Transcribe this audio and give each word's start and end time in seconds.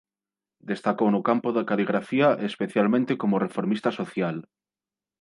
Destacou 0.71 1.07
no 1.11 1.21
campo 1.29 1.47
da 1.55 1.67
caligrafía 1.69 2.29
e 2.43 2.45
especialmente 2.51 3.13
como 3.21 3.41
reformista 3.45 3.89
social. 3.99 4.35